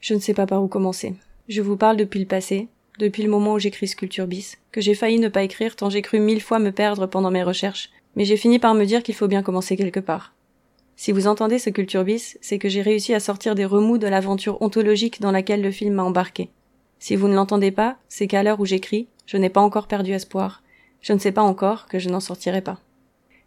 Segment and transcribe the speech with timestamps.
[0.00, 1.14] Je ne sais pas par où commencer.
[1.48, 2.68] Je vous parle depuis le passé,
[2.98, 6.02] depuis le moment où j'écris Sculpture bis, que j'ai failli ne pas écrire tant j'ai
[6.02, 9.14] cru mille fois me perdre pendant mes recherches, mais j'ai fini par me dire qu'il
[9.14, 10.34] faut bien commencer quelque part.
[10.96, 14.08] Si vous entendez ce Culture bis, c'est que j'ai réussi à sortir des remous de
[14.08, 16.50] l'aventure ontologique dans laquelle le film m'a embarqué.
[17.00, 20.12] Si vous ne l'entendez pas, c'est qu'à l'heure où j'écris, je n'ai pas encore perdu
[20.12, 20.62] espoir.
[21.00, 22.78] Je ne sais pas encore que je n'en sortirai pas.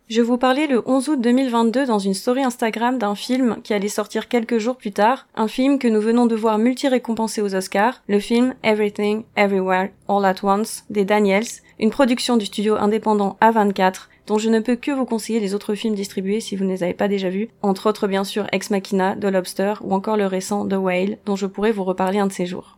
[0.09, 3.87] Je vous parlais le 11 août 2022 dans une story Instagram d'un film qui allait
[3.87, 8.01] sortir quelques jours plus tard, un film que nous venons de voir multi-récompensé aux Oscars,
[8.09, 11.45] le film Everything, Everywhere, All at Once des Daniels,
[11.79, 15.73] une production du studio indépendant A24, dont je ne peux que vous conseiller les autres
[15.73, 18.71] films distribués si vous ne les avez pas déjà vus, entre autres bien sûr Ex
[18.71, 22.27] Machina, The Lobster ou encore le récent The Whale, dont je pourrais vous reparler un
[22.27, 22.77] de ces jours.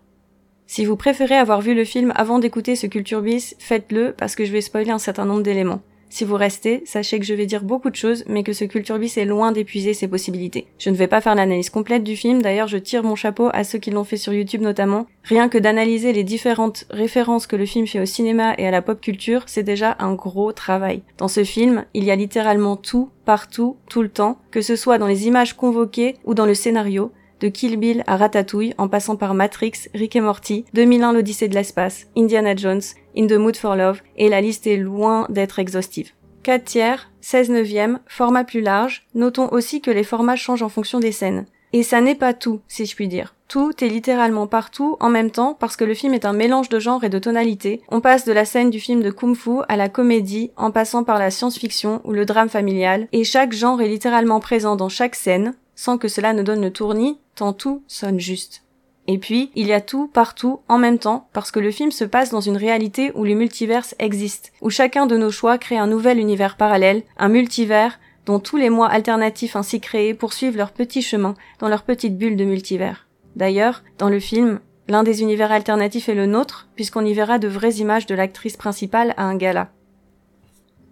[0.67, 4.45] Si vous préférez avoir vu le film avant d'écouter ce Culture Bis, faites-le parce que
[4.45, 5.81] je vais spoiler un certain nombre d'éléments.
[6.09, 8.97] Si vous restez, sachez que je vais dire beaucoup de choses, mais que ce Culture
[8.97, 10.67] Bis est loin d'épuiser ses possibilités.
[10.79, 13.63] Je ne vais pas faire l'analyse complète du film, d'ailleurs je tire mon chapeau à
[13.63, 15.07] ceux qui l'ont fait sur YouTube notamment.
[15.23, 18.81] Rien que d'analyser les différentes références que le film fait au cinéma et à la
[18.81, 21.01] pop culture, c'est déjà un gros travail.
[21.17, 24.97] Dans ce film, il y a littéralement tout, partout, tout le temps, que ce soit
[24.97, 29.15] dans les images convoquées ou dans le scénario, de Kill Bill à Ratatouille en passant
[29.15, 32.81] par Matrix, Rick et Morty, 2001 l'Odyssée de l'espace, Indiana Jones,
[33.17, 36.11] In the Mood for Love, et la liste est loin d'être exhaustive.
[36.43, 40.99] 4 tiers, 16 neuvième, format plus large, notons aussi que les formats changent en fonction
[40.99, 41.45] des scènes.
[41.73, 43.35] Et ça n'est pas tout, si je puis dire.
[43.47, 46.79] Tout est littéralement partout en même temps parce que le film est un mélange de
[46.79, 47.81] genres et de tonalités.
[47.89, 51.03] On passe de la scène du film de kung fu à la comédie en passant
[51.03, 55.15] par la science-fiction ou le drame familial et chaque genre est littéralement présent dans chaque
[55.15, 58.63] scène sans que cela ne donne le tournis tant tout sonne juste.
[59.07, 62.05] Et puis, il y a tout partout en même temps parce que le film se
[62.05, 65.87] passe dans une réalité où les multiverses existent, où chacun de nos choix crée un
[65.87, 71.03] nouvel univers parallèle, un multivers dont tous les mois alternatifs ainsi créés poursuivent leur petit
[71.03, 73.07] chemin dans leur petite bulle de multivers.
[73.35, 77.47] D'ailleurs, dans le film, l'un des univers alternatifs est le nôtre, puisqu'on y verra de
[77.47, 79.69] vraies images de l'actrice principale à un gala.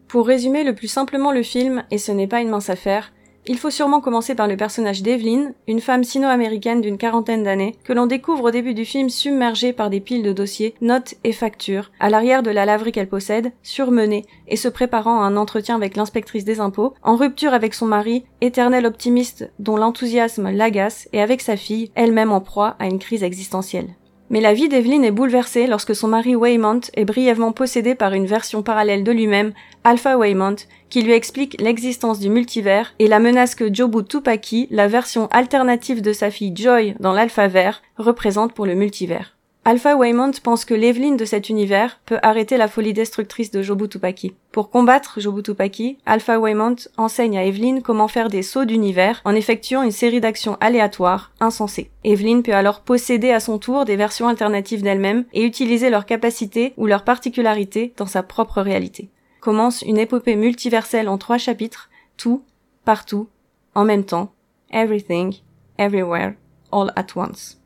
[0.08, 3.12] Pour résumer le plus simplement le film, et ce n'est pas une mince affaire,
[3.46, 7.94] il faut sûrement commencer par le personnage d'Evelyn, une femme sino-américaine d'une quarantaine d'années, que
[7.94, 11.92] l'on découvre au début du film submergée par des piles de dossiers, notes et factures,
[12.00, 15.96] à l'arrière de la laverie qu'elle possède, surmenée et se préparant à un entretien avec
[15.96, 21.42] l'inspectrice des impôts, en rupture avec son mari, éternel optimiste dont l'enthousiasme l'agace, et avec
[21.42, 23.96] sa fille, elle-même en proie à une crise existentielle.
[24.30, 28.26] Mais la vie d'Evelyn est bouleversée lorsque son mari Waymont est brièvement possédé par une
[28.26, 29.54] version parallèle de lui-même,
[29.84, 30.56] Alpha Waymont,
[30.90, 36.02] qui lui explique l'existence du multivers et la menace que Jobu Tupaki, la version alternative
[36.02, 39.33] de sa fille Joy dans l'Alpha Vert, représente pour le multivers.
[39.66, 44.36] Alpha Waymont pense que l'Evelyn de cet univers peut arrêter la folie destructrice de Jobutupaki.
[44.52, 49.82] Pour combattre Jobutupaki, Alpha Waymont enseigne à Evelyn comment faire des sauts d'univers en effectuant
[49.82, 51.90] une série d'actions aléatoires, insensées.
[52.04, 56.74] Evelyn peut alors posséder à son tour des versions alternatives d'elle-même et utiliser leurs capacités
[56.76, 59.12] ou leurs particularités dans sa propre réalité.
[59.40, 62.44] Commence une épopée multiverselle en trois chapitres, tout,
[62.84, 63.30] partout,
[63.76, 64.34] en même temps,
[64.74, 65.36] everything,
[65.78, 66.34] everywhere,
[66.74, 67.63] all at once.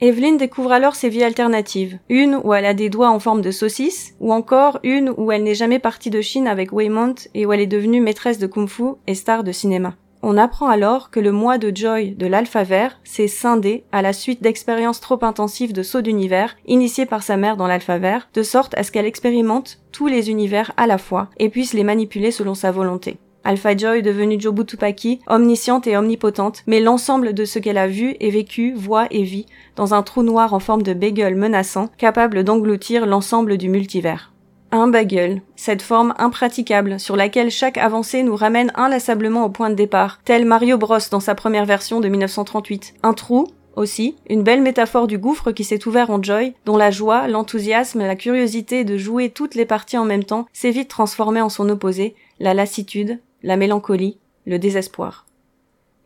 [0.00, 1.98] Evelyn découvre alors ses vies alternatives.
[2.08, 5.42] Une où elle a des doigts en forme de saucisse, ou encore une où elle
[5.42, 8.94] n'est jamais partie de Chine avec Waymont et où elle est devenue maîtresse de kung-fu
[9.08, 9.94] et star de cinéma.
[10.22, 14.12] On apprend alors que le mois de Joy de l'Alpha Vert s'est scindé à la
[14.12, 18.42] suite d'expériences trop intensives de saut d'univers initiées par sa mère dans l'Alpha Vert, de
[18.42, 22.30] sorte à ce qu'elle expérimente tous les univers à la fois et puisse les manipuler
[22.30, 23.18] selon sa volonté.
[23.48, 28.28] Alpha Joy devenue Jobutupaki, omnisciente et omnipotente, mais l'ensemble de ce qu'elle a vu et
[28.28, 33.06] vécu, voit et vit dans un trou noir en forme de bagel menaçant, capable d'engloutir
[33.06, 34.34] l'ensemble du multivers.
[34.70, 39.74] Un bagel, cette forme impraticable sur laquelle chaque avancée nous ramène inlassablement au point de
[39.74, 42.96] départ, tel Mario Bros dans sa première version de 1938.
[43.02, 46.90] Un trou, aussi, une belle métaphore du gouffre qui s'est ouvert en Joy, dont la
[46.90, 51.40] joie, l'enthousiasme, la curiosité de jouer toutes les parties en même temps s'est vite transformée
[51.40, 55.26] en son opposé, la lassitude, la mélancolie, le désespoir.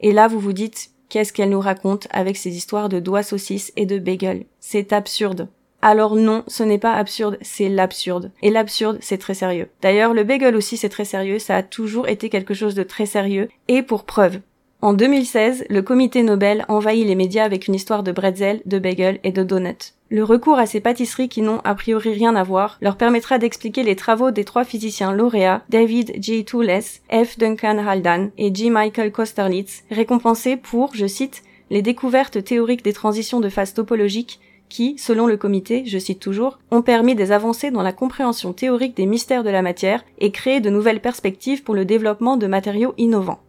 [0.00, 3.72] Et là vous vous dites, qu'est-ce qu'elle nous raconte avec ces histoires de doigts saucisses
[3.76, 5.48] et de bagel C'est absurde.
[5.82, 8.30] Alors non, ce n'est pas absurde, c'est l'absurde.
[8.40, 9.68] Et l'absurde, c'est très sérieux.
[9.82, 13.06] D'ailleurs, le bagel aussi, c'est très sérieux, ça a toujours été quelque chose de très
[13.06, 13.48] sérieux.
[13.66, 14.40] Et pour preuve,
[14.80, 19.20] en 2016, le comité Nobel envahit les médias avec une histoire de bretzel, de bagel
[19.22, 19.94] et de donuts.
[20.14, 23.82] Le recours à ces pâtisseries qui n'ont a priori rien à voir leur permettra d'expliquer
[23.82, 26.44] les travaux des trois physiciens lauréats David J.
[26.44, 27.38] Toules, F.
[27.38, 28.68] Duncan Haldane et G.
[28.68, 34.38] Michael Kosterlitz, récompensés pour, je cite, les découvertes théoriques des transitions de phase topologiques
[34.68, 38.94] qui, selon le comité, je cite toujours, ont permis des avancées dans la compréhension théorique
[38.94, 42.92] des mystères de la matière et créé de nouvelles perspectives pour le développement de matériaux
[42.98, 43.40] innovants.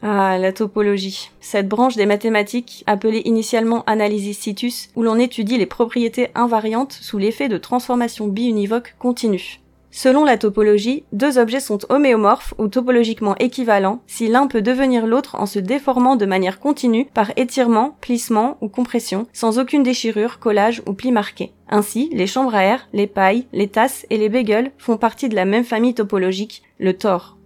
[0.00, 1.30] Ah, la topologie.
[1.40, 7.18] Cette branche des mathématiques, appelée initialement analysis situs, où l'on étudie les propriétés invariantes sous
[7.18, 9.60] l'effet de transformation biunivoque continue.
[9.90, 15.34] Selon la topologie, deux objets sont homéomorphes ou topologiquement équivalents si l'un peut devenir l'autre
[15.36, 20.82] en se déformant de manière continue par étirement, plissement ou compression, sans aucune déchirure, collage
[20.86, 21.52] ou pli marqué.
[21.68, 25.34] Ainsi, les chambres à air, les pailles, les tasses et les bagels font partie de
[25.34, 27.37] la même famille topologique, le tor.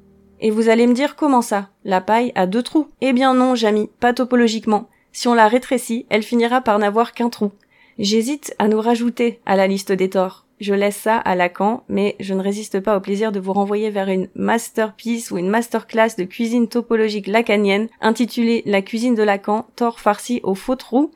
[0.45, 3.55] Et vous allez me dire comment ça La paille a deux trous Eh bien non,
[3.55, 4.89] Jamy, pas topologiquement.
[5.13, 7.53] Si on la rétrécit, elle finira par n'avoir qu'un trou.
[8.01, 10.47] J'hésite à nous rajouter à la liste des torts.
[10.59, 13.91] Je laisse ça à Lacan, mais je ne résiste pas au plaisir de vous renvoyer
[13.91, 19.67] vers une masterpiece ou une masterclass de cuisine topologique lacanienne intitulée La cuisine de Lacan,
[19.77, 21.13] tort farci au faux trou.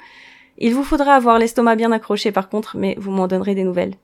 [0.58, 3.94] Il vous faudra avoir l'estomac bien accroché par contre, mais vous m'en donnerez des nouvelles.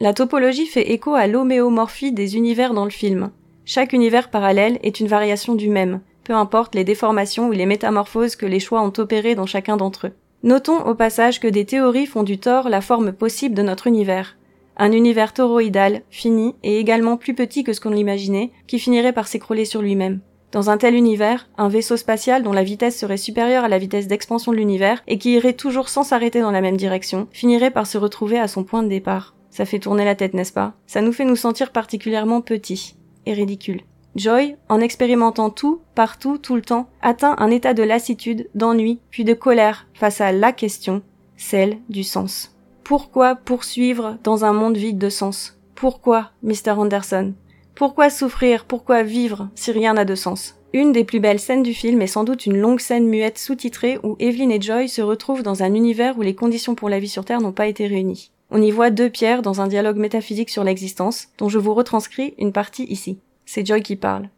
[0.00, 3.30] La topologie fait écho à l'homéomorphie des univers dans le film.
[3.66, 8.36] Chaque univers parallèle est une variation du même, peu importe les déformations ou les métamorphoses
[8.36, 10.12] que les choix ont opérées dans chacun d'entre eux.
[10.42, 14.36] Notons au passage que des théories font du tort la forme possible de notre univers.
[14.76, 19.28] Un univers toroïdal, fini, et également plus petit que ce qu'on l'imaginait, qui finirait par
[19.28, 20.20] s'écrouler sur lui-même.
[20.52, 24.08] Dans un tel univers, un vaisseau spatial dont la vitesse serait supérieure à la vitesse
[24.08, 27.86] d'expansion de l'univers et qui irait toujours sans s'arrêter dans la même direction, finirait par
[27.86, 29.34] se retrouver à son point de départ.
[29.48, 30.74] Ça fait tourner la tête, n'est-ce pas?
[30.86, 32.96] Ça nous fait nous sentir particulièrement petits
[33.32, 33.82] ridicule.
[34.16, 39.24] Joy, en expérimentant tout, partout, tout le temps, atteint un état de lassitude, d'ennui, puis
[39.24, 41.02] de colère face à la question,
[41.36, 42.54] celle du sens.
[42.84, 45.58] Pourquoi poursuivre dans un monde vide de sens?
[45.74, 46.72] Pourquoi, Mr.
[46.76, 47.34] Anderson?
[47.74, 48.66] Pourquoi souffrir?
[48.66, 50.54] Pourquoi vivre si rien n'a de sens?
[50.72, 53.98] Une des plus belles scènes du film est sans doute une longue scène muette sous-titrée
[54.02, 57.08] où Evelyn et Joy se retrouvent dans un univers où les conditions pour la vie
[57.08, 58.30] sur Terre n'ont pas été réunies.
[58.50, 62.34] On y voit deux pierres dans un dialogue métaphysique sur l'existence, dont je vous retranscris
[62.38, 63.18] une partie ici.
[63.46, 64.28] C'est Joy qui parle.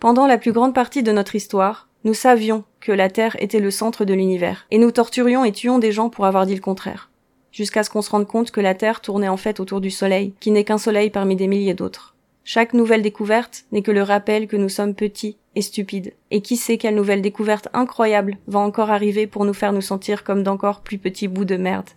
[0.00, 3.70] Pendant la plus grande partie de notre histoire, nous savions que la Terre était le
[3.70, 7.10] centre de l'univers, et nous torturions et tuions des gens pour avoir dit le contraire.
[7.50, 10.34] Jusqu'à ce qu'on se rende compte que la Terre tournait en fait autour du Soleil,
[10.40, 12.14] qui n'est qu'un Soleil parmi des milliers d'autres.
[12.44, 16.12] Chaque nouvelle découverte n'est que le rappel que nous sommes petits et stupides.
[16.30, 20.24] Et qui sait quelle nouvelle découverte incroyable va encore arriver pour nous faire nous sentir
[20.24, 21.88] comme d'encore plus petits bouts de merde.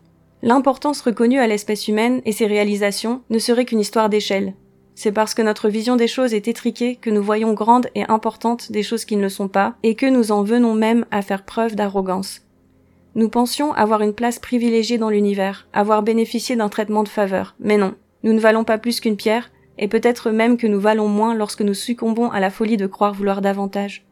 [0.48, 4.54] L'importance reconnue à l'espèce humaine et ses réalisations ne serait qu'une histoire d'échelle.
[4.96, 8.72] C'est parce que notre vision des choses est étriquée que nous voyons grandes et importantes
[8.72, 11.44] des choses qui ne le sont pas, et que nous en venons même à faire
[11.44, 12.44] preuve d'arrogance.
[13.16, 17.76] Nous pensions avoir une place privilégiée dans l'univers, avoir bénéficié d'un traitement de faveur, mais
[17.76, 21.36] non, nous ne valons pas plus qu'une pierre, et peut-être même que nous valons moins
[21.36, 24.07] lorsque nous succombons à la folie de croire vouloir davantage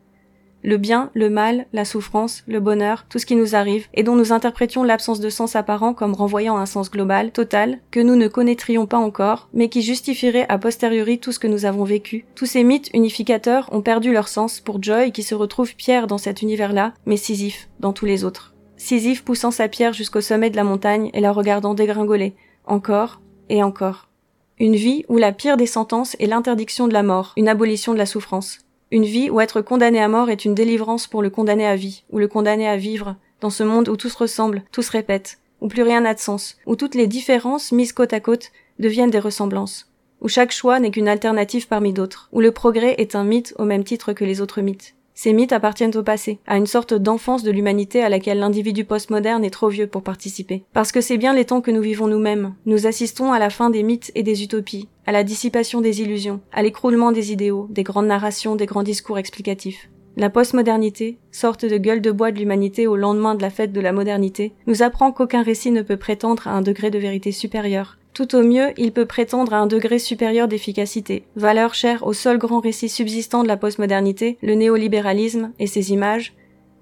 [0.65, 4.15] le bien, le mal, la souffrance, le bonheur, tout ce qui nous arrive, et dont
[4.15, 8.27] nous interprétions l'absence de sens apparent comme renvoyant un sens global, total, que nous ne
[8.27, 12.25] connaîtrions pas encore, mais qui justifierait a posteriori tout ce que nous avons vécu.
[12.33, 16.17] Tous ces mythes unificateurs ont perdu leur sens pour Joy qui se retrouve Pierre dans
[16.17, 18.55] cet univers-là, mais Sisyphe dans tous les autres.
[18.75, 22.33] Sisyphe poussant sa pierre jusqu'au sommet de la montagne et la regardant dégringoler,
[22.65, 24.09] encore et encore.
[24.57, 27.99] Une vie où la pire des sentences est l'interdiction de la mort, une abolition de
[27.99, 28.64] la souffrance.
[28.91, 32.03] Une vie où être condamné à mort est une délivrance pour le condamné à vie,
[32.11, 35.39] ou le condamné à vivre, dans ce monde où tout se ressemble, tout se répète,
[35.61, 39.09] où plus rien n'a de sens, où toutes les différences mises côte à côte deviennent
[39.09, 39.91] des ressemblances,
[40.21, 43.65] où chaque choix n'est qu'une alternative parmi d'autres, où le progrès est un mythe au
[43.65, 44.95] même titre que les autres mythes.
[45.17, 49.45] Ces mythes appartiennent au passé, à une sorte d'enfance de l'humanité à laquelle l'individu postmoderne
[49.45, 50.65] est trop vieux pour participer.
[50.73, 52.53] Parce que c'est bien les temps que nous vivons nous-mêmes.
[52.65, 56.41] Nous assistons à la fin des mythes et des utopies, à la dissipation des illusions,
[56.51, 59.89] à l'écroulement des idéaux, des grandes narrations, des grands discours explicatifs.
[60.17, 63.81] La postmodernité, sorte de gueule de bois de l'humanité au lendemain de la fête de
[63.81, 67.97] la modernité, nous apprend qu'aucun récit ne peut prétendre à un degré de vérité supérieur,
[68.15, 72.37] tout au mieux, il peut prétendre à un degré supérieur d'efficacité, valeur chère au seul
[72.37, 76.33] grand récit subsistant de la postmodernité, le néolibéralisme et ses images,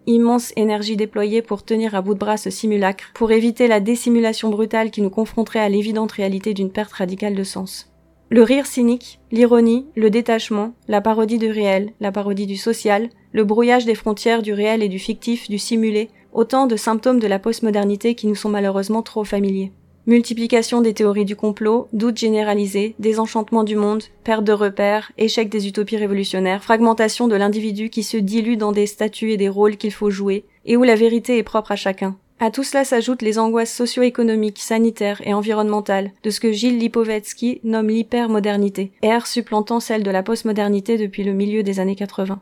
[0.06, 4.52] immense énergie déployée pour tenir à bout de bras ce simulacre, pour éviter la dissimulation
[4.52, 7.93] brutale qui nous confronterait à l'évidente réalité d'une perte radicale de sens.
[8.34, 13.44] Le rire cynique, l'ironie, le détachement, la parodie du réel, la parodie du social, le
[13.44, 17.38] brouillage des frontières du réel et du fictif, du simulé, autant de symptômes de la
[17.38, 19.72] postmodernité qui nous sont malheureusement trop familiers.
[20.08, 25.68] Multiplication des théories du complot, doutes généralisés, désenchantement du monde, perte de repères, échec des
[25.68, 29.94] utopies révolutionnaires, fragmentation de l'individu qui se dilue dans des statuts et des rôles qu'il
[29.94, 32.18] faut jouer, et où la vérité est propre à chacun.
[32.40, 37.62] À tout cela s'ajoutent les angoisses socio-économiques, sanitaires et environnementales de ce que Gilles Lipovetsky
[37.64, 42.42] nomme l'hypermodernité, ère supplantant celle de la postmodernité depuis le milieu des années 80.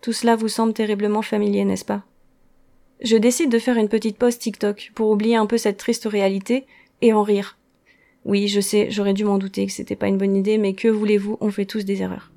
[0.00, 2.04] Tout cela vous semble terriblement familier, n'est-ce pas?
[3.02, 6.66] Je décide de faire une petite pause TikTok pour oublier un peu cette triste réalité
[7.00, 7.56] et en rire.
[8.26, 10.88] Oui, je sais, j'aurais dû m'en douter que c'était pas une bonne idée, mais que
[10.88, 12.29] voulez-vous, on fait tous des erreurs.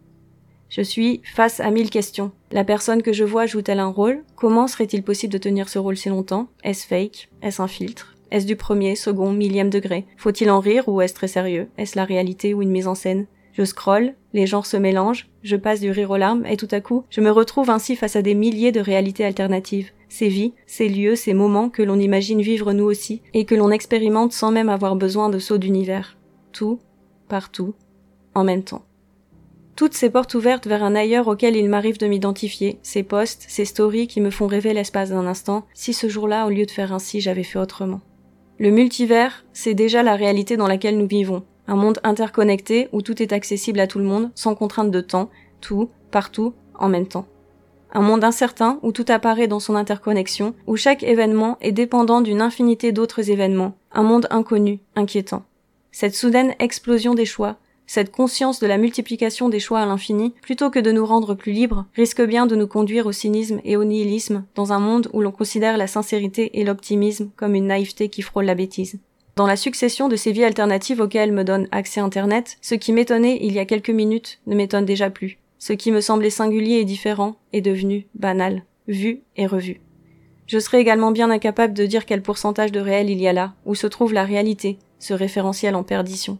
[0.75, 2.31] Je suis face à mille questions.
[2.51, 4.23] La personne que je vois joue-t-elle un rôle?
[4.35, 6.47] Comment serait-il possible de tenir ce rôle si longtemps?
[6.63, 7.29] Est-ce fake?
[7.43, 8.15] Est-ce un filtre?
[8.31, 10.07] Est-ce du premier, second, millième degré?
[10.17, 11.67] Faut-il en rire ou est-ce très sérieux?
[11.77, 13.27] Est-ce la réalité ou une mise en scène?
[13.51, 16.81] Je scrolle, les genres se mélangent, je passe du rire aux larmes et tout à
[16.81, 19.91] coup, je me retrouve ainsi face à des milliers de réalités alternatives.
[20.09, 23.69] Ces vies, ces lieux, ces moments que l'on imagine vivre nous aussi et que l'on
[23.69, 26.17] expérimente sans même avoir besoin de sauts d'univers.
[26.51, 26.79] Tout,
[27.29, 27.75] partout,
[28.33, 28.81] en même temps
[29.75, 33.65] toutes ces portes ouvertes vers un ailleurs auquel il m'arrive de m'identifier, ces posts, ces
[33.65, 36.93] stories qui me font rêver l'espace d'un instant, si ce jour-là, au lieu de faire
[36.93, 38.01] ainsi, j'avais fait autrement.
[38.59, 43.21] Le multivers, c'est déjà la réalité dans laquelle nous vivons, un monde interconnecté où tout
[43.21, 47.25] est accessible à tout le monde, sans contrainte de temps, tout, partout, en même temps.
[47.93, 52.41] Un monde incertain où tout apparaît dans son interconnexion, où chaque événement est dépendant d'une
[52.41, 55.43] infinité d'autres événements, un monde inconnu, inquiétant.
[55.91, 60.69] Cette soudaine explosion des choix, cette conscience de la multiplication des choix à l'infini, plutôt
[60.69, 63.83] que de nous rendre plus libres, risque bien de nous conduire au cynisme et au
[63.83, 68.21] nihilisme dans un monde où l'on considère la sincérité et l'optimisme comme une naïveté qui
[68.21, 68.99] frôle la bêtise.
[69.35, 73.39] Dans la succession de ces vies alternatives auxquelles me donne accès Internet, ce qui m'étonnait
[73.41, 75.39] il y a quelques minutes ne m'étonne déjà plus.
[75.57, 79.81] Ce qui me semblait singulier et différent est devenu banal, vu et revu.
[80.45, 83.53] Je serais également bien incapable de dire quel pourcentage de réel il y a là,
[83.65, 86.37] où se trouve la réalité, ce référentiel en perdition.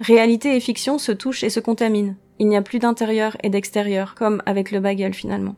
[0.00, 2.16] Réalité et fiction se touchent et se contaminent.
[2.38, 5.54] Il n'y a plus d'intérieur et d'extérieur, comme avec le bagel finalement.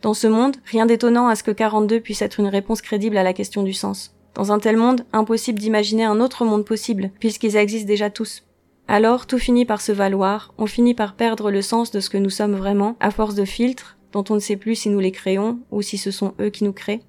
[0.00, 3.22] Dans ce monde, rien d'étonnant à ce que 42 puisse être une réponse crédible à
[3.22, 4.14] la question du sens.
[4.34, 8.42] Dans un tel monde, impossible d'imaginer un autre monde possible, puisqu'ils existent déjà tous.
[8.88, 12.18] Alors, tout finit par se valoir, on finit par perdre le sens de ce que
[12.18, 15.12] nous sommes vraiment, à force de filtres, dont on ne sait plus si nous les
[15.12, 17.00] créons, ou si ce sont eux qui nous créent.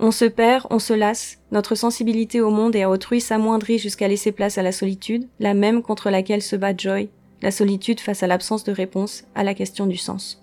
[0.00, 4.08] On se perd, on se lasse, notre sensibilité au monde et à autrui s'amoindrit jusqu'à
[4.08, 7.08] laisser place à la solitude, la même contre laquelle se bat Joy,
[7.42, 10.42] la solitude face à l'absence de réponse à la question du sens.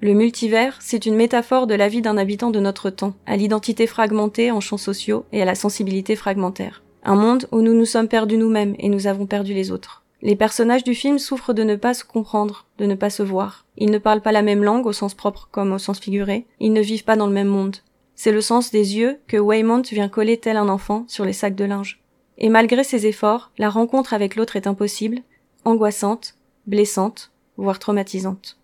[0.00, 3.86] Le multivers, c'est une métaphore de la vie d'un habitant de notre temps, à l'identité
[3.86, 6.82] fragmentée en champs sociaux et à la sensibilité fragmentaire.
[7.04, 10.02] Un monde où nous nous sommes perdus nous-mêmes et nous avons perdu les autres.
[10.22, 13.64] Les personnages du film souffrent de ne pas se comprendre, de ne pas se voir.
[13.78, 16.46] Ils ne parlent pas la même langue au sens propre comme au sens figuré.
[16.60, 17.76] Ils ne vivent pas dans le même monde.
[18.22, 21.54] C'est le sens des yeux que Waymont vient coller tel un enfant sur les sacs
[21.54, 22.02] de linge.
[22.36, 25.20] Et malgré ses efforts, la rencontre avec l'autre est impossible,
[25.64, 26.34] angoissante,
[26.66, 28.58] blessante, voire traumatisante.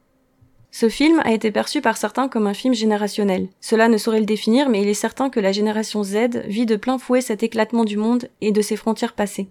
[0.72, 3.48] Ce film a été perçu par certains comme un film générationnel.
[3.62, 6.76] Cela ne saurait le définir, mais il est certain que la génération Z vit de
[6.76, 9.48] plein fouet cet éclatement du monde et de ses frontières passées.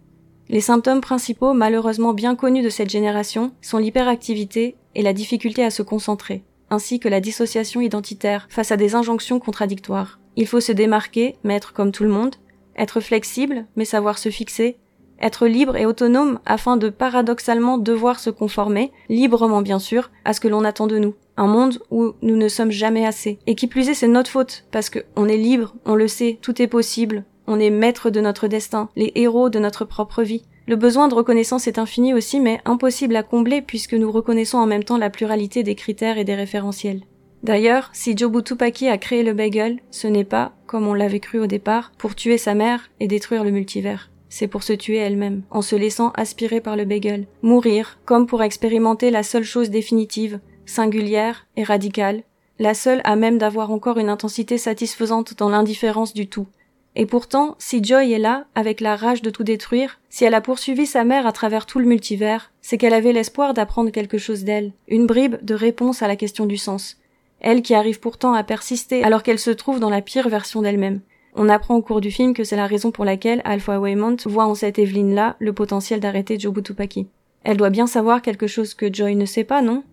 [0.50, 5.72] Les symptômes principaux malheureusement bien connus de cette génération sont l'hyperactivité et la difficulté à
[5.72, 10.20] se concentrer ainsi que la dissociation identitaire face à des injonctions contradictoires.
[10.36, 12.36] Il faut se démarquer, mais être comme tout le monde,
[12.78, 14.78] être flexible, mais savoir se fixer,
[15.22, 20.40] être libre et autonome afin de paradoxalement devoir se conformer, librement bien sûr, à ce
[20.40, 21.16] que l'on attend de nous.
[21.38, 23.40] Un monde où nous ne sommes jamais assez.
[23.48, 26.62] Et qui plus est, c'est notre faute, parce qu'on est libre, on le sait, tout
[26.62, 30.44] est possible, on est maître de notre destin, les héros de notre propre vie.
[30.68, 34.66] Le besoin de reconnaissance est infini aussi, mais impossible à combler puisque nous reconnaissons en
[34.66, 37.04] même temps la pluralité des critères et des référentiels.
[37.44, 41.40] D'ailleurs, si Jobu Tupaki a créé le bagel, ce n'est pas, comme on l'avait cru
[41.40, 44.10] au départ, pour tuer sa mère et détruire le multivers.
[44.30, 47.28] C'est pour se tuer elle-même, en se laissant aspirer par le bagel.
[47.44, 52.24] Mourir, comme pour expérimenter la seule chose définitive, singulière et radicale,
[52.58, 56.48] la seule à même d'avoir encore une intensité satisfaisante dans l'indifférence du tout,
[56.96, 60.40] et pourtant, si Joy est là, avec la rage de tout détruire, si elle a
[60.42, 64.46] poursuivi sa mère à travers tout le multivers, c'est qu'elle avait l'espoir d'apprendre quelque chose
[64.46, 66.98] d'elle, une bribe de réponse à la question du sens.
[67.42, 71.02] Elle qui arrive pourtant à persister alors qu'elle se trouve dans la pire version d'elle-même.
[71.36, 74.46] On apprend au cours du film que c'est la raison pour laquelle Alpha Waymont voit
[74.46, 77.08] en cette Evelyn-là le potentiel d'arrêter Jobutupaki.
[77.44, 79.84] Elle doit bien savoir quelque chose que Joy ne sait pas, non?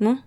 [0.00, 0.18] Non?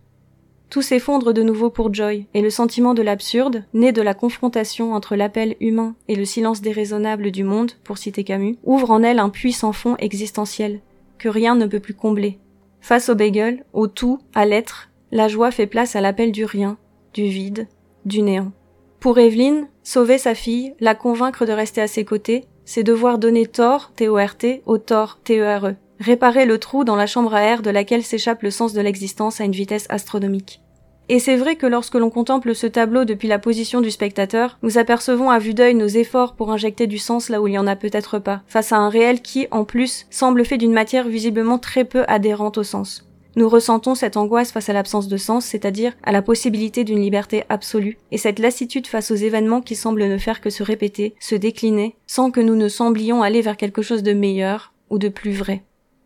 [0.70, 4.94] Tout s'effondre de nouveau pour Joy, et le sentiment de l'absurde, né de la confrontation
[4.94, 9.20] entre l'appel humain et le silence déraisonnable du monde, pour citer Camus, ouvre en elle
[9.20, 10.82] un puissant fond existentiel,
[11.18, 12.40] que rien ne peut plus combler.
[12.82, 16.78] Face au bagel, au tout, à l'être, la joie fait place à l'appel du rien,
[17.14, 17.68] du vide,
[18.06, 18.52] du néant.
[19.00, 23.46] Pour Evelyne, sauver sa fille, la convaincre de rester à ses côtés, c'est devoir donner
[23.46, 28.04] tort, T-O-R-T, au tort, T-E-R-E réparer le trou dans la chambre à air de laquelle
[28.04, 30.62] s'échappe le sens de l'existence à une vitesse astronomique.
[31.10, 34.78] Et c'est vrai que lorsque l'on contemple ce tableau depuis la position du spectateur, nous
[34.78, 37.68] apercevons à vue d'œil nos efforts pour injecter du sens là où il n'y en
[37.68, 41.60] a peut-être pas, face à un réel qui, en plus, semble fait d'une matière visiblement
[41.60, 43.06] très peu adhérente au sens.
[43.38, 47.44] Nous ressentons cette angoisse face à l'absence de sens, c'est-à-dire à la possibilité d'une liberté
[47.48, 51.36] absolue, et cette lassitude face aux événements qui semblent ne faire que se répéter, se
[51.36, 55.34] décliner, sans que nous ne semblions aller vers quelque chose de meilleur ou de plus
[55.34, 55.64] vrai.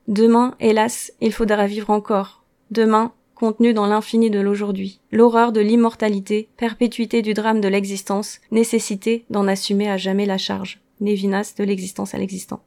[0.08, 2.43] Demain, hélas, il faudra vivre encore.
[2.72, 5.00] Demain, contenu dans l'infini de l'aujourd'hui.
[5.12, 10.79] L'horreur de l'immortalité, perpétuité du drame de l'existence, nécessité d'en assumer à jamais la charge.
[11.01, 12.62] Nevinas de l'existence à l'existant.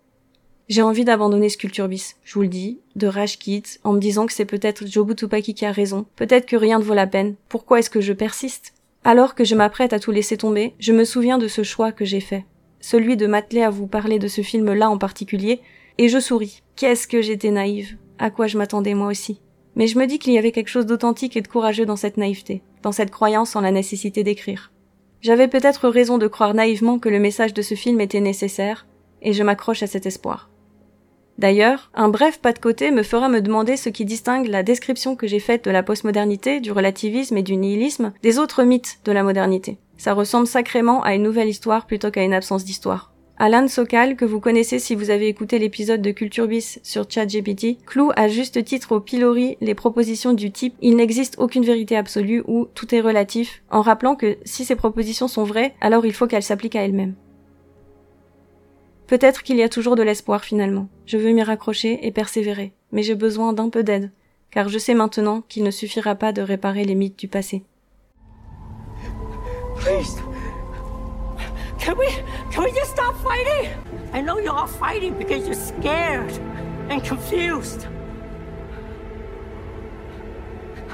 [0.69, 4.33] J'ai envie d'abandonner Sculpturbis, je vous le dis, de Rage Kids, en me disant que
[4.33, 7.81] c'est peut-être Jobu Tupaki qui a raison, peut-être que rien ne vaut la peine, pourquoi
[7.81, 8.73] est-ce que je persiste?
[9.05, 12.07] Alors que je m'apprête à tout laisser tomber, je me souviens de ce choix que
[12.07, 12.47] j'ai fait,
[12.81, 15.61] celui de m'atteler à vous parler de ce film-là en particulier,
[15.99, 16.63] et je souris.
[16.77, 19.41] Qu'est-ce que j'étais naïve, à quoi je m'attendais moi aussi.
[19.77, 22.17] Mais je me dis qu'il y avait quelque chose d'authentique et de courageux dans cette
[22.17, 24.73] naïveté, dans cette croyance en la nécessité d'écrire.
[25.21, 28.87] J'avais peut-être raison de croire naïvement que le message de ce film était nécessaire,
[29.23, 30.51] et je m'accroche à cet espoir.
[31.39, 35.17] D'ailleurs, un bref pas de côté me fera me demander ce qui distingue la description
[35.17, 39.13] que j'ai faite de la postmodernité, du relativisme et du nihilisme des autres mythes de
[39.13, 39.79] la modernité.
[39.97, 43.14] Ça ressemble sacrément à une nouvelle histoire plutôt qu'à une absence d'histoire.
[43.37, 47.85] Alan Sokal, que vous connaissez si vous avez écouté l'épisode de Culture Bis sur ChatGPT,
[47.85, 52.45] cloue à juste titre au pilori les propositions du type il n'existe aucune vérité absolue
[52.47, 56.29] ou tout est relatif, en rappelant que si ces propositions sont vraies, alors il faut
[56.29, 57.17] qu'elles s'appliquent à elles-mêmes.
[59.09, 60.89] Peut-être qu'il y a toujours de l'espoir finalement.
[61.05, 64.13] Je veux m'y raccrocher et persévérer, mais j'ai besoin d'un peu d'aide,
[64.53, 67.65] car je sais maintenant qu'il ne suffira pas de réparer les mythes du passé.
[71.85, 72.09] Can we,
[72.51, 73.71] can we just stop fighting?
[74.15, 76.33] I know you're all fighting because you're scared
[76.89, 77.87] and confused.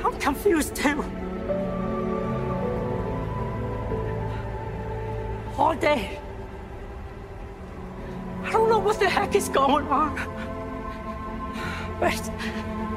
[0.05, 1.05] I'm confused too.
[5.57, 6.19] All day.
[8.43, 10.17] I don't know what the heck is going on.
[12.01, 12.21] But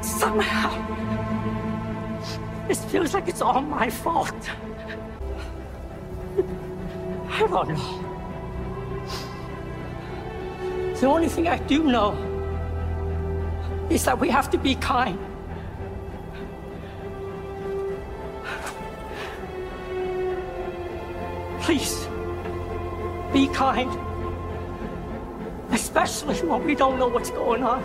[0.04, 0.68] somehow,
[2.66, 4.50] this feels like it's all my fault.
[7.36, 8.04] I don't know.
[11.00, 12.14] The only thing I do know
[13.90, 15.18] is that we have to be kind.
[21.60, 22.08] Please,
[23.32, 23.90] be kind.
[25.72, 27.82] Especially when we don't know what's going on.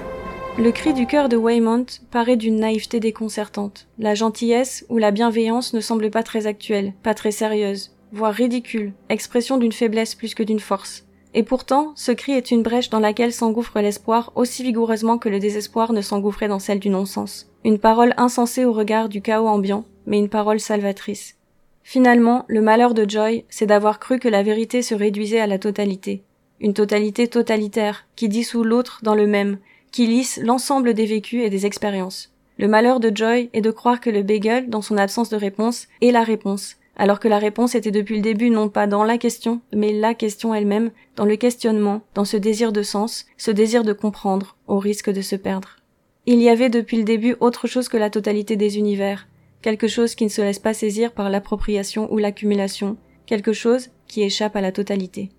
[0.60, 3.88] Le cri du cœur de Waymont paraît d'une naïveté déconcertante.
[3.98, 8.93] La gentillesse ou la bienveillance ne semble pas très actuelle, pas très sérieuse voire ridicule,
[9.10, 11.06] expression d'une faiblesse plus que d'une force.
[11.34, 15.39] Et pourtant, ce cri est une brèche dans laquelle s'engouffre l'espoir aussi vigoureusement que le
[15.39, 17.52] désespoir ne s'engouffrait dans celle du non-sens.
[17.63, 21.36] Une parole insensée au regard du chaos ambiant, mais une parole salvatrice.
[21.84, 25.60] Finalement, le malheur de Joy, c'est d'avoir cru que la vérité se réduisait à la
[25.60, 26.24] totalité.
[26.60, 29.60] Une totalité totalitaire, qui dissout l'autre dans le même,
[29.91, 32.34] qui lisse l'ensemble des vécus et des expériences.
[32.58, 35.88] Le malheur de Joy est de croire que le bagel, dans son absence de réponse,
[36.02, 39.18] est la réponse, alors que la réponse était depuis le début non pas dans la
[39.18, 43.86] question, mais la question elle-même, dans le questionnement, dans ce désir de sens, ce désir
[43.86, 45.78] de comprendre, au risque de se perdre.
[46.26, 49.30] Il y avait depuis le début autre chose que la totalité des univers,
[49.62, 54.22] quelque chose qui ne se laisse pas saisir par l'appropriation ou l'accumulation, quelque chose qui
[54.22, 55.30] échappe à la totalité.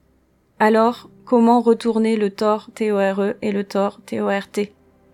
[0.60, 4.64] Alors, comment retourner le tort TORE et le tort TORT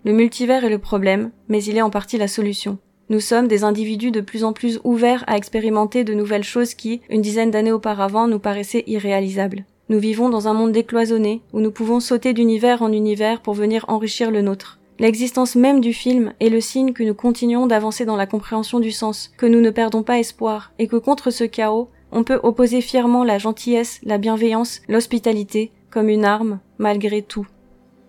[0.04, 2.78] Le multivers est le problème, mais il est en partie la solution.
[3.08, 7.02] Nous sommes des individus de plus en plus ouverts à expérimenter de nouvelles choses qui,
[7.08, 9.64] une dizaine d'années auparavant, nous paraissaient irréalisables.
[9.88, 13.84] Nous vivons dans un monde décloisonné, où nous pouvons sauter d'univers en univers pour venir
[13.86, 14.80] enrichir le nôtre.
[14.98, 18.90] L'existence même du film est le signe que nous continuons d'avancer dans la compréhension du
[18.90, 22.80] sens, que nous ne perdons pas espoir, et que contre ce chaos, on peut opposer
[22.80, 27.46] fièrement la gentillesse, la bienveillance, l'hospitalité, comme une arme, malgré tout.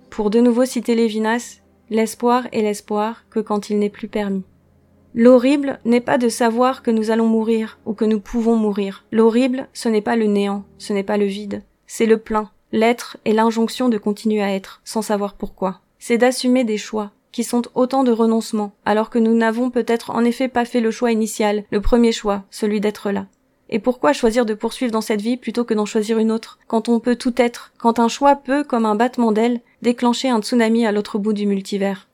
[0.10, 1.60] Pour de nouveau citer Lévinas,
[1.92, 4.44] l'espoir est l'espoir que quand il n'est plus permis.
[5.20, 9.04] L'horrible n'est pas de savoir que nous allons mourir ou que nous pouvons mourir.
[9.12, 13.18] L'horrible, ce n'est pas le néant, ce n'est pas le vide, c'est le plein, l'être
[13.26, 15.82] et l'injonction de continuer à être, sans savoir pourquoi.
[15.98, 20.24] C'est d'assumer des choix, qui sont autant de renoncements, alors que nous n'avons peut-être en
[20.24, 23.26] effet pas fait le choix initial, le premier choix, celui d'être là.
[23.72, 26.90] Et pourquoi choisir de poursuivre dans cette vie plutôt que d'en choisir une autre, quand
[26.90, 30.86] on peut tout être, quand un choix peut, comme un battement d'aile, déclencher un tsunami
[30.86, 32.07] à l'autre bout du multivers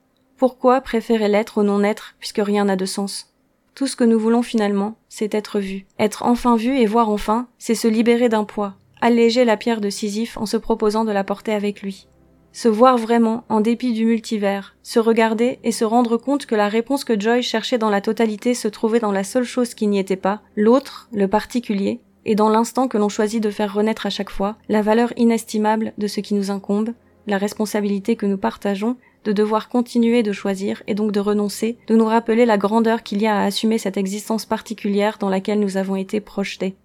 [0.44, 3.34] pourquoi préférer l'être au non-être puisque rien n'a de sens
[3.76, 5.86] Tout ce que nous voulons finalement, c'est être vu.
[5.98, 9.90] Être enfin vu et voir enfin, c'est se libérer d'un poids, alléger la pierre de
[9.90, 12.10] Sisyphe en se proposant de la porter avec lui.
[12.52, 16.68] Se voir vraiment en dépit du multivers, se regarder et se rendre compte que la
[16.68, 19.98] réponse que Joy cherchait dans la totalité se trouvait dans la seule chose qui n'y
[19.98, 24.10] était pas, l'autre, le particulier, et dans l'instant que l'on choisit de faire renaître à
[24.10, 26.94] chaque fois, la valeur inestimable de ce qui nous incombe,
[27.28, 31.96] la responsabilité que nous partageons, de devoir continuer de choisir et donc de renoncer, de
[31.96, 35.78] nous rappeler la grandeur qu'il y a à assumer cette existence particulière dans laquelle nous
[35.78, 36.76] avons été projetés.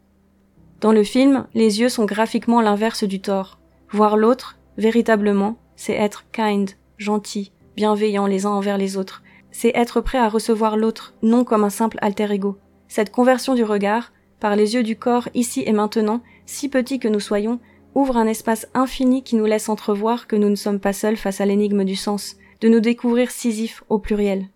[0.81, 3.59] Dans le film, les yeux sont graphiquement l'inverse du tort.
[3.91, 9.23] Voir l'autre, véritablement, c'est être kind, gentil, bienveillant les uns envers les autres.
[9.51, 12.59] C'est être prêt à recevoir l'autre, non comme un simple alter ego.
[12.87, 17.09] Cette conversion du regard, par les yeux du corps ici et maintenant, si petits que
[17.09, 17.59] nous soyons,
[17.99, 21.41] ouvre un espace infini qui nous laisse entrevoir que nous ne sommes pas seuls face
[21.41, 24.47] à l'énigme du sens, de nous découvrir Sisyphe au pluriel.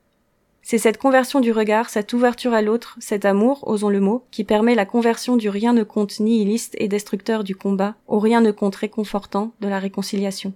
[0.62, 4.44] C'est cette conversion du regard, cette ouverture à l'autre, cet amour, osons le mot, qui
[4.44, 8.52] permet la conversion du rien ne compte nihiliste et destructeur du combat au rien ne
[8.52, 10.52] compte réconfortant de la réconciliation.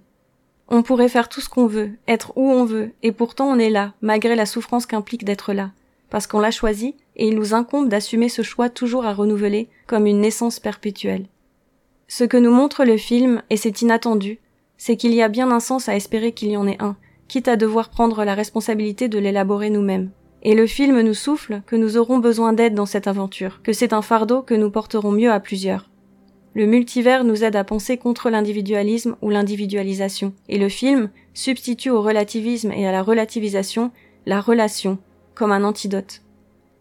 [0.69, 3.69] On pourrait faire tout ce qu'on veut, être où on veut, et pourtant on est
[3.69, 5.71] là, malgré la souffrance qu'implique d'être là,
[6.09, 10.05] parce qu'on l'a choisi, et il nous incombe d'assumer ce choix toujours à renouveler, comme
[10.05, 11.25] une naissance perpétuelle.
[12.07, 14.39] Ce que nous montre le film, et c'est inattendu,
[14.77, 16.95] c'est qu'il y a bien un sens à espérer qu'il y en ait un,
[17.27, 20.11] quitte à devoir prendre la responsabilité de l'élaborer nous-mêmes.
[20.43, 23.91] Et le film nous souffle que nous aurons besoin d'aide dans cette aventure, que c'est
[23.91, 25.89] un fardeau que nous porterons mieux à plusieurs.
[26.53, 32.01] Le multivers nous aide à penser contre l'individualisme ou l'individualisation, et le film substitue au
[32.01, 33.91] relativisme et à la relativisation
[34.25, 34.97] la relation,
[35.35, 36.21] comme un antidote.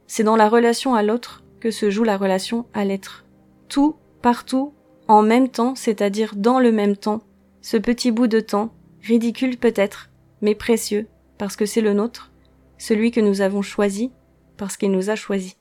[0.07, 3.25] C'est dans la relation à l'autre que se joue la relation à l'être.
[3.69, 4.73] Tout, partout,
[5.09, 7.23] en même temps, c'est-à-dire dans le même temps,
[7.63, 10.11] ce petit bout de temps, ridicule peut-être,
[10.43, 11.07] mais précieux,
[11.39, 12.33] parce que c'est le nôtre,
[12.79, 14.11] celui que nous avons choisi,
[14.57, 15.57] parce qu'il nous a choisis.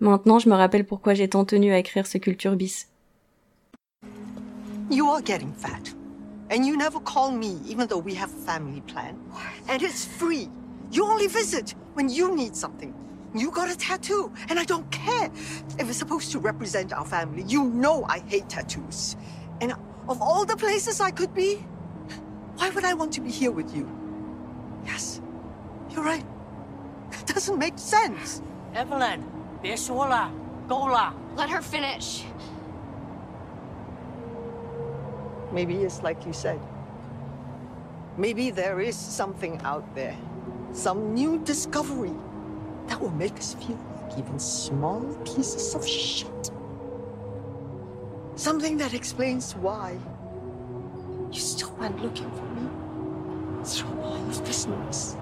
[0.00, 2.88] Maintenant, je me rappelle pourquoi j'ai tant tenu à écrire ce culture bis.
[4.90, 5.94] You are getting fat.
[6.50, 9.16] And you never call me, even though we have a family plan.
[9.68, 10.48] And it's free.
[10.90, 12.92] You only visit when you need something.
[13.34, 15.30] You got a tattoo, and I don't care.
[15.78, 17.44] It was supposed to represent our family.
[17.44, 19.16] You know I hate tattoos.
[19.60, 19.72] And
[20.08, 21.56] of all the places I could be,
[22.56, 23.90] why would I want to be here with you?
[24.84, 25.20] Yes,
[25.90, 26.24] you're right.
[27.12, 28.42] It doesn't make sense.
[28.74, 29.24] Evelyn,
[29.62, 30.30] Bishola,
[30.68, 31.14] Gola.
[31.36, 32.24] Let her finish.
[35.52, 36.60] Maybe it's like you said.
[38.16, 40.16] Maybe there is something out there.
[40.72, 42.14] Some new discovery
[42.86, 46.50] that will make us feel like even small pieces of shit.
[48.36, 49.98] Something that explains why
[51.30, 52.68] you still went looking for me
[53.64, 55.16] through all of this noise.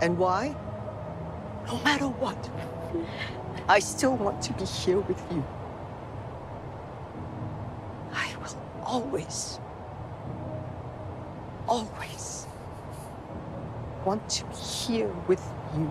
[0.00, 0.54] And why?
[1.66, 2.50] No matter what,
[3.68, 5.44] I still want to be here with you.
[8.12, 9.63] I will always, always
[14.04, 15.42] want to be here with
[15.76, 15.90] you.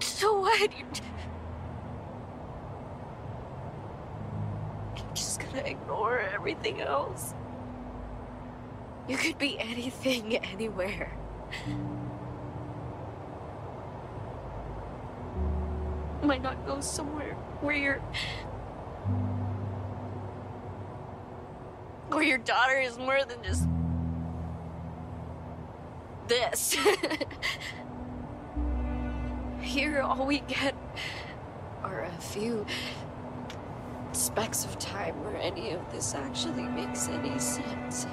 [0.00, 0.70] So what?
[4.96, 7.34] You're just gonna ignore everything else?
[9.08, 11.16] You could be anything, anywhere.
[16.22, 18.00] Might not go somewhere where you're.
[22.08, 23.68] Where your daughter is more than just.
[26.28, 26.76] This.
[29.60, 30.74] Here, all we get
[31.82, 32.64] are a few
[34.12, 38.06] specks of time where any of this actually makes any sense.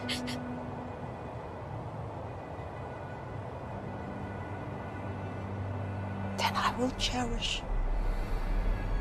[6.37, 7.61] Then I will cherish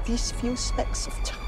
[0.06, 1.41] these few specks of time.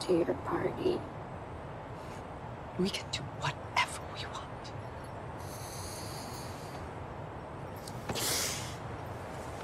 [0.00, 1.00] To your party?
[2.78, 4.64] We can do whatever we want.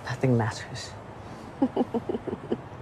[0.04, 0.90] Nothing matters.